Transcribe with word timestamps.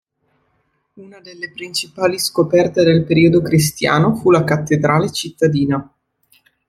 Una 0.93 1.19
delle 1.19 1.51
principali 1.51 2.17
scoperte 2.17 2.83
del 2.83 3.03
periodo 3.05 3.39
cristiano 3.43 4.15
fu 4.15 4.31
la 4.31 4.43
cattedrale 4.43 5.11
cittadina. 5.11 5.93